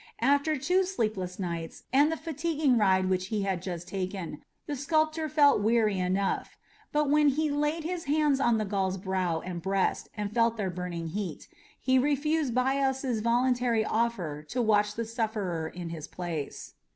After 0.19 0.57
two 0.57 0.83
sleepless 0.83 1.37
nights 1.37 1.83
and 1.93 2.11
the 2.11 2.17
fatiguing 2.17 2.75
ride 2.75 3.07
which 3.07 3.27
he 3.27 3.43
had 3.43 3.61
just 3.61 3.87
taken, 3.87 4.41
the 4.65 4.75
sculptor 4.75 5.29
felt 5.29 5.61
weary 5.61 5.99
enough; 5.99 6.57
but 6.91 7.07
when 7.07 7.29
he 7.29 7.51
laid 7.51 7.83
his 7.83 8.05
hand 8.05 8.41
on 8.41 8.57
the 8.57 8.65
Gaul's 8.65 8.97
brow 8.97 9.41
and 9.41 9.61
breast, 9.61 10.09
and 10.17 10.33
felt 10.33 10.57
their 10.57 10.71
burning 10.71 11.09
heat, 11.09 11.47
he 11.79 11.99
refused 11.99 12.55
Bias's 12.55 13.19
voluntary 13.21 13.85
offer 13.85 14.41
to 14.49 14.59
watch 14.59 14.95
the 14.95 15.05
sufferer 15.05 15.67
in 15.67 15.89
his 15.89 16.07
place. 16.07 16.73